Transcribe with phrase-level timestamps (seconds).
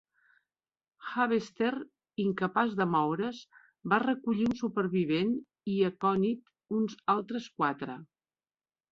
[1.09, 1.73] "Harvester",
[2.23, 3.41] incapaç de moure's,
[3.93, 5.35] va recollir un supervivent
[5.73, 7.99] i "Aconit" uns altres quatre.